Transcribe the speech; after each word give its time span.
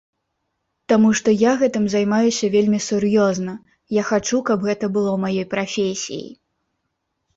Таму 0.93 1.09
што 1.19 1.33
я 1.33 1.51
гэтым 1.63 1.85
займаюся 1.95 2.49
вельмі 2.57 2.79
сур'ёзна, 2.87 3.53
я 3.99 4.03
хачу, 4.11 4.37
каб 4.51 4.67
гэта 4.71 4.85
было 4.97 5.11
маёй 5.27 5.45
прафесіяй. 5.53 6.29